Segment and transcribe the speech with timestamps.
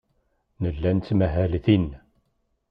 [0.61, 1.87] Nella nettmahal din.